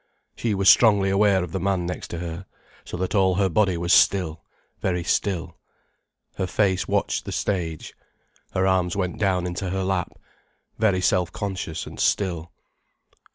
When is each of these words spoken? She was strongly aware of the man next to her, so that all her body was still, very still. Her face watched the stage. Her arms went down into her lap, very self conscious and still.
She 0.35 0.55
was 0.55 0.67
strongly 0.67 1.11
aware 1.11 1.43
of 1.43 1.51
the 1.51 1.59
man 1.59 1.85
next 1.85 2.07
to 2.07 2.17
her, 2.17 2.47
so 2.83 2.97
that 2.97 3.13
all 3.13 3.35
her 3.35 3.49
body 3.49 3.77
was 3.77 3.93
still, 3.93 4.43
very 4.81 5.03
still. 5.03 5.59
Her 6.37 6.47
face 6.47 6.87
watched 6.87 7.23
the 7.25 7.31
stage. 7.31 7.93
Her 8.55 8.65
arms 8.65 8.95
went 8.95 9.19
down 9.19 9.45
into 9.45 9.69
her 9.69 9.83
lap, 9.83 10.17
very 10.79 11.01
self 11.01 11.31
conscious 11.31 11.85
and 11.85 11.99
still. 11.99 12.51